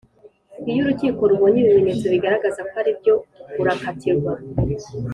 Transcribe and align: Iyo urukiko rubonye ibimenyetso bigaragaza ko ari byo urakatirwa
Iyo 0.69 0.79
urukiko 0.83 1.21
rubonye 1.31 1.59
ibimenyetso 1.63 2.05
bigaragaza 2.13 2.61
ko 2.69 2.75
ari 2.81 2.91
byo 2.99 3.13
urakatirwa 3.61 4.31